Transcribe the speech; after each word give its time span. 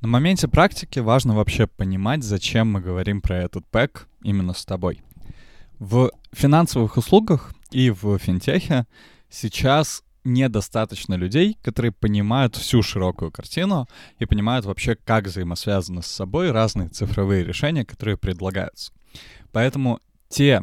На 0.00 0.08
моменте 0.08 0.46
практики 0.46 0.98
важно 0.98 1.34
вообще 1.34 1.66
понимать, 1.66 2.22
зачем 2.22 2.70
мы 2.70 2.80
говорим 2.80 3.22
про 3.22 3.38
этот 3.38 3.66
пэк 3.66 4.06
именно 4.22 4.52
с 4.52 4.64
тобой. 4.64 5.00
В 5.78 6.10
финансовых 6.32 6.96
услугах 6.96 7.54
и 7.70 7.90
в 7.90 8.18
финтехе 8.18 8.86
сейчас 9.30 10.02
недостаточно 10.22 11.14
людей, 11.14 11.56
которые 11.62 11.92
понимают 11.92 12.56
всю 12.56 12.82
широкую 12.82 13.30
картину 13.30 13.88
и 14.18 14.26
понимают 14.26 14.66
вообще, 14.66 14.96
как 14.96 15.26
взаимосвязаны 15.26 16.02
с 16.02 16.06
собой 16.06 16.50
разные 16.50 16.88
цифровые 16.88 17.44
решения, 17.44 17.84
которые 17.84 18.18
предлагаются. 18.18 18.92
Поэтому 19.52 20.00
те 20.28 20.62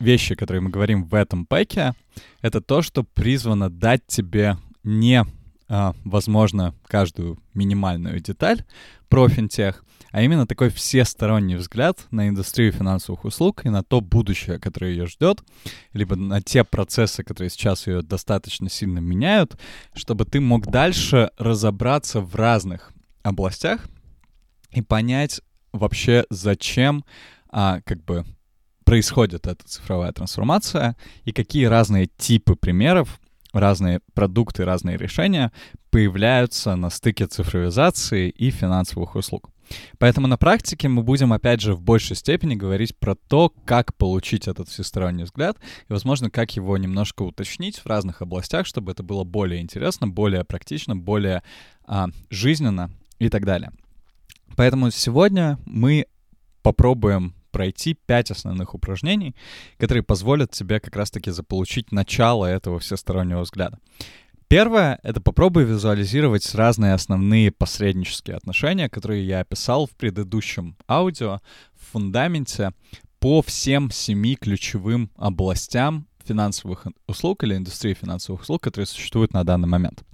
вещи, 0.00 0.34
которые 0.34 0.62
мы 0.62 0.70
говорим 0.70 1.04
в 1.04 1.14
этом 1.14 1.46
пэке, 1.46 1.94
это 2.40 2.60
то, 2.60 2.82
что 2.82 3.04
призвано 3.04 3.70
дать 3.70 4.06
тебе 4.06 4.56
не 4.82 5.24
возможно, 5.68 6.74
каждую 6.86 7.38
минимальную 7.54 8.20
деталь 8.20 8.64
про 9.08 9.28
финтех, 9.28 9.84
а 10.12 10.22
именно 10.22 10.46
такой 10.46 10.70
всесторонний 10.70 11.56
взгляд 11.56 12.06
на 12.10 12.28
индустрию 12.28 12.72
финансовых 12.72 13.24
услуг 13.24 13.66
и 13.66 13.68
на 13.68 13.82
то 13.82 14.00
будущее, 14.00 14.58
которое 14.58 14.92
ее 14.92 15.06
ждет, 15.06 15.42
либо 15.92 16.16
на 16.16 16.40
те 16.40 16.64
процессы, 16.64 17.22
которые 17.22 17.50
сейчас 17.50 17.86
ее 17.86 18.02
достаточно 18.02 18.70
сильно 18.70 18.98
меняют, 18.98 19.58
чтобы 19.94 20.24
ты 20.24 20.40
мог 20.40 20.66
дальше 20.66 21.30
разобраться 21.36 22.20
в 22.20 22.34
разных 22.34 22.92
областях 23.22 23.88
и 24.70 24.82
понять 24.82 25.40
вообще, 25.72 26.24
зачем 26.30 27.04
а, 27.50 27.80
как 27.84 28.04
бы 28.04 28.24
происходит 28.84 29.46
эта 29.46 29.66
цифровая 29.66 30.12
трансформация 30.12 30.96
и 31.24 31.32
какие 31.32 31.64
разные 31.64 32.06
типы 32.06 32.54
примеров 32.54 33.20
разные 33.58 34.00
продукты, 34.14 34.64
разные 34.64 34.96
решения 34.96 35.52
появляются 35.90 36.76
на 36.76 36.90
стыке 36.90 37.26
цифровизации 37.26 38.28
и 38.28 38.50
финансовых 38.50 39.14
услуг. 39.14 39.50
Поэтому 39.98 40.26
на 40.26 40.36
практике 40.36 40.88
мы 40.88 41.02
будем, 41.02 41.32
опять 41.32 41.60
же, 41.60 41.74
в 41.74 41.80
большей 41.80 42.16
степени 42.16 42.54
говорить 42.54 42.96
про 42.96 43.14
то, 43.14 43.52
как 43.64 43.94
получить 43.94 44.46
этот 44.46 44.68
всесторонний 44.68 45.24
взгляд 45.24 45.56
и, 45.88 45.92
возможно, 45.92 46.30
как 46.30 46.52
его 46.52 46.76
немножко 46.78 47.22
уточнить 47.22 47.78
в 47.78 47.86
разных 47.86 48.22
областях, 48.22 48.66
чтобы 48.66 48.92
это 48.92 49.02
было 49.02 49.24
более 49.24 49.60
интересно, 49.60 50.06
более 50.06 50.44
практично, 50.44 50.96
более 50.96 51.42
а, 51.84 52.08
жизненно 52.30 52.90
и 53.18 53.28
так 53.28 53.44
далее. 53.44 53.72
Поэтому 54.56 54.90
сегодня 54.90 55.58
мы 55.66 56.06
попробуем 56.62 57.34
пройти 57.56 57.94
пять 57.94 58.30
основных 58.30 58.74
упражнений, 58.74 59.34
которые 59.78 60.02
позволят 60.02 60.50
тебе 60.50 60.78
как 60.78 60.94
раз-таки 60.94 61.30
заполучить 61.30 61.90
начало 61.90 62.44
этого 62.44 62.78
всестороннего 62.80 63.40
взгляда. 63.40 63.78
Первое— 64.46 64.98
это 65.02 65.22
попробуй 65.22 65.64
визуализировать 65.64 66.54
разные 66.54 66.92
основные 66.92 67.50
посреднические 67.50 68.36
отношения, 68.36 68.90
которые 68.90 69.26
я 69.26 69.40
описал 69.40 69.86
в 69.86 69.92
предыдущем 69.92 70.76
аудио, 70.86 71.40
в 71.72 71.92
фундаменте 71.92 72.72
по 73.20 73.40
всем 73.40 73.90
семи 73.90 74.36
ключевым 74.36 75.10
областям 75.16 76.08
финансовых 76.26 76.86
услуг 77.06 77.42
или 77.42 77.56
индустрии 77.56 77.94
финансовых 77.94 78.42
услуг, 78.42 78.62
которые 78.62 78.86
существуют 78.86 79.32
на 79.32 79.44
данный 79.44 79.68
момент. 79.68 80.04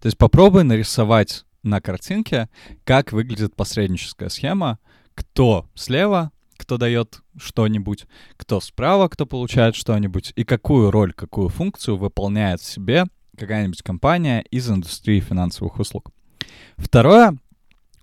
То 0.00 0.06
есть 0.06 0.16
попробуй 0.18 0.62
нарисовать 0.62 1.44
на 1.64 1.80
картинке, 1.80 2.48
как 2.84 3.10
выглядит 3.10 3.56
посредническая 3.56 4.28
схема, 4.28 4.78
кто 5.14 5.68
слева, 5.74 6.30
кто 6.62 6.78
дает 6.78 7.22
что-нибудь, 7.36 8.06
кто 8.36 8.60
справа, 8.60 9.08
кто 9.08 9.26
получает 9.26 9.74
что-нибудь, 9.74 10.32
и 10.36 10.44
какую 10.44 10.92
роль, 10.92 11.12
какую 11.12 11.48
функцию 11.48 11.96
выполняет 11.96 12.60
в 12.60 12.64
себе 12.64 13.04
какая-нибудь 13.36 13.82
компания 13.82 14.44
из 14.52 14.70
индустрии 14.70 15.18
финансовых 15.18 15.80
услуг. 15.80 16.12
Второе 16.76 17.36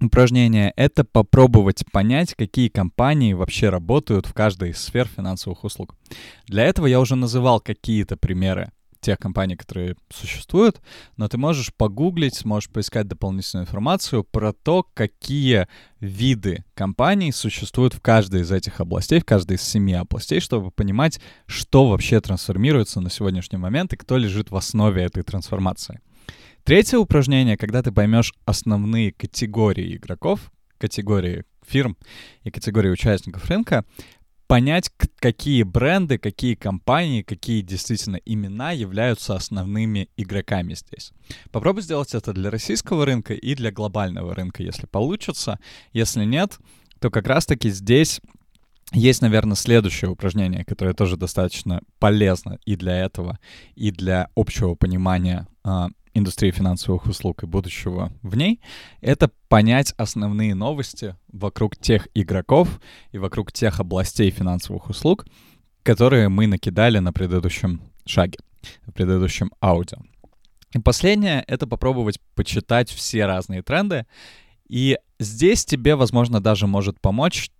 упражнение— 0.00 0.72
это 0.76 1.04
попробовать 1.04 1.84
понять, 1.92 2.34
какие 2.34 2.68
компании 2.68 3.32
вообще 3.32 3.68
работают 3.68 4.26
в 4.26 4.34
каждой 4.34 4.70
из 4.70 4.78
сфер 4.78 5.06
финансовых 5.06 5.62
услуг. 5.62 5.94
Для 6.48 6.64
этого 6.64 6.86
я 6.86 6.98
уже 6.98 7.14
называл 7.14 7.60
какие-то 7.60 8.16
примеры 8.16 8.72
тех 9.00 9.18
компаний, 9.18 9.56
которые 9.56 9.96
существуют, 10.10 10.80
но 11.16 11.28
ты 11.28 11.38
можешь 11.38 11.72
погуглить, 11.74 12.44
можешь 12.44 12.70
поискать 12.70 13.08
дополнительную 13.08 13.66
информацию 13.66 14.24
про 14.24 14.52
то, 14.52 14.86
какие 14.94 15.68
виды 16.00 16.64
компаний 16.74 17.32
существуют 17.32 17.94
в 17.94 18.00
каждой 18.00 18.42
из 18.42 18.52
этих 18.52 18.80
областей, 18.80 19.20
в 19.20 19.24
каждой 19.24 19.56
из 19.56 19.62
семи 19.62 19.94
областей, 19.94 20.40
чтобы 20.40 20.70
понимать, 20.70 21.20
что 21.46 21.88
вообще 21.88 22.20
трансформируется 22.20 23.00
на 23.00 23.10
сегодняшний 23.10 23.58
момент 23.58 23.92
и 23.92 23.96
кто 23.96 24.16
лежит 24.16 24.50
в 24.50 24.56
основе 24.56 25.02
этой 25.02 25.22
трансформации. 25.22 26.00
Третье 26.64 26.98
упражнение, 26.98 27.56
когда 27.56 27.82
ты 27.82 27.92
поймешь 27.92 28.34
основные 28.44 29.12
категории 29.12 29.96
игроков, 29.96 30.52
категории 30.76 31.44
фирм 31.66 31.96
и 32.42 32.50
категории 32.50 32.90
участников 32.90 33.46
рынка, 33.46 33.84
понять, 34.48 34.90
какие 35.20 35.62
бренды, 35.62 36.18
какие 36.18 36.54
компании, 36.54 37.22
какие 37.22 37.60
действительно 37.60 38.16
имена 38.24 38.72
являются 38.72 39.36
основными 39.36 40.08
игроками 40.16 40.74
здесь. 40.74 41.12
Попробуй 41.52 41.82
сделать 41.82 42.14
это 42.14 42.32
для 42.32 42.50
российского 42.50 43.04
рынка 43.04 43.34
и 43.34 43.54
для 43.54 43.70
глобального 43.70 44.34
рынка, 44.34 44.62
если 44.62 44.86
получится. 44.86 45.60
Если 45.92 46.24
нет, 46.24 46.58
то 46.98 47.10
как 47.10 47.26
раз-таки 47.28 47.68
здесь 47.68 48.20
есть, 48.92 49.20
наверное, 49.20 49.54
следующее 49.54 50.10
упражнение, 50.10 50.64
которое 50.64 50.94
тоже 50.94 51.18
достаточно 51.18 51.82
полезно 51.98 52.58
и 52.64 52.74
для 52.74 53.04
этого, 53.04 53.38
и 53.76 53.90
для 53.90 54.30
общего 54.34 54.74
понимания 54.74 55.46
а, 55.62 55.88
индустрии 56.18 56.50
финансовых 56.50 57.06
услуг 57.06 57.42
и 57.42 57.46
будущего 57.46 58.12
в 58.22 58.36
ней, 58.36 58.60
это 59.00 59.30
понять 59.48 59.94
основные 59.96 60.54
новости 60.54 61.16
вокруг 61.32 61.76
тех 61.76 62.08
игроков 62.14 62.80
и 63.12 63.18
вокруг 63.18 63.52
тех 63.52 63.80
областей 63.80 64.30
финансовых 64.30 64.90
услуг, 64.90 65.26
которые 65.82 66.28
мы 66.28 66.46
накидали 66.46 66.98
на 66.98 67.12
предыдущем 67.12 67.80
шаге, 68.04 68.38
в 68.86 68.92
предыдущем 68.92 69.52
аудио. 69.62 69.98
И 70.74 70.78
последнее— 70.78 71.44
это 71.46 71.66
попробовать 71.66 72.20
почитать 72.34 72.90
все 72.90 73.26
разные 73.26 73.62
тренды. 73.62 74.06
И 74.68 74.98
здесь 75.18 75.64
тебе, 75.64 75.96
возможно, 75.96 76.40
даже 76.40 76.66
может 76.66 77.00
помочь 77.00 77.50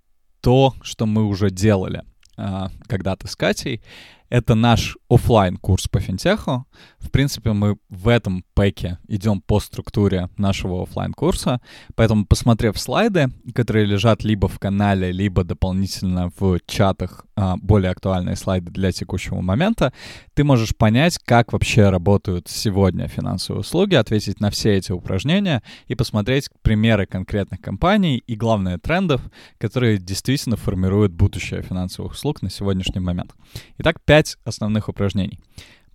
то, 0.41 0.74
что 0.82 1.06
мы 1.06 1.24
уже 1.24 1.50
делали 1.50 2.02
э, 2.36 2.66
когда-то 2.86 3.26
с 3.26 3.34
Катей. 3.34 3.82
Это 4.31 4.55
наш 4.55 4.99
офлайн 5.09 5.56
курс 5.56 5.89
по 5.89 6.00
финтеху. 6.00 6.66
В 6.99 7.11
принципе, 7.11 7.53
мы 7.53 7.78
в 7.89 8.09
этом 8.09 8.44
пэке 8.55 8.99
идем 9.09 9.41
по 9.41 9.59
структуре 9.61 10.28
нашего 10.37 10.83
офлайн 10.83 11.15
курса 11.15 11.61
поэтому, 11.94 12.27
посмотрев 12.27 12.78
слайды, 12.78 13.28
которые 13.55 13.87
лежат 13.87 14.25
либо 14.25 14.49
в 14.49 14.59
канале, 14.59 15.12
либо 15.12 15.44
дополнительно 15.44 16.31
в 16.39 16.59
чатах, 16.66 17.25
а, 17.37 17.56
более 17.56 17.91
актуальные 17.91 18.37
слайды 18.37 18.71
для 18.71 18.93
текущего 18.93 19.41
момента, 19.41 19.93
ты 20.34 20.45
можешь 20.45 20.77
понять, 20.77 21.19
как 21.19 21.53
вообще 21.53 21.89
работают 21.89 22.49
сегодня 22.49 23.09
финансовые 23.09 23.60
услуги, 23.60 23.95
ответить 23.95 24.41
на 24.41 24.50
все 24.50 24.75
эти 24.75 24.93
упражнения 24.93 25.62
и 25.87 25.95
посмотреть 25.95 26.50
примеры 26.62 27.06
конкретных 27.06 27.60
компаний 27.60 28.19
и, 28.19 28.34
главное, 28.34 28.78
трендов, 28.78 29.22
которые 29.59 29.99
действительно 29.99 30.56
формируют 30.56 31.12
будущее 31.12 31.62
финансовых 31.62 32.12
услуг 32.12 32.43
на 32.43 32.50
сегодняшний 32.50 33.00
момент. 33.00 33.34
Итак, 33.78 34.00
5 34.05 34.17
пять 34.18 34.36
основных 34.44 34.88
упражнений. 34.88 35.38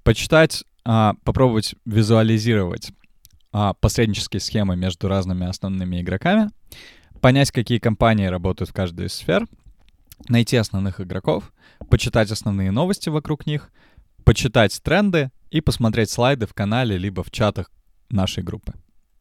Почитать, 0.03 0.63
а, 0.85 1.15
попробовать 1.25 1.75
визуализировать 1.83 2.91
а, 3.51 3.73
посреднические 3.73 4.39
схемы 4.39 4.77
между 4.77 5.09
разными 5.09 5.45
основными 5.45 5.99
игроками, 5.99 6.49
понять, 7.19 7.51
какие 7.51 7.79
компании 7.79 8.27
работают 8.27 8.69
в 8.69 8.73
каждой 8.73 9.07
из 9.07 9.13
сфер, 9.13 9.45
найти 10.29 10.55
основных 10.55 11.01
игроков, 11.01 11.51
почитать 11.89 12.31
основные 12.31 12.71
новости 12.71 13.09
вокруг 13.09 13.45
них, 13.45 13.69
почитать 14.23 14.81
тренды 14.81 15.31
и 15.51 15.59
посмотреть 15.59 16.09
слайды 16.09 16.47
в 16.47 16.53
канале 16.53 16.97
либо 16.97 17.23
в 17.23 17.31
чатах 17.31 17.71
нашей 18.09 18.41
группы. 18.41 18.73